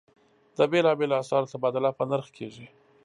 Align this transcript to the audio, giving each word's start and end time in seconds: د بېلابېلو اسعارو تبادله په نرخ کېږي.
د 0.57 0.59
بېلابېلو 0.71 1.19
اسعارو 1.21 1.51
تبادله 1.53 1.89
په 1.97 2.03
نرخ 2.11 2.27
کېږي. 2.37 2.65